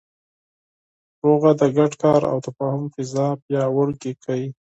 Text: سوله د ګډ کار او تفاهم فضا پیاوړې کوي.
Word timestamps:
سوله 1.19 1.51
د 1.59 1.61
ګډ 1.77 1.91
کار 2.03 2.21
او 2.31 2.37
تفاهم 2.47 2.83
فضا 2.93 3.27
پیاوړې 3.43 4.11
کوي. 4.23 4.49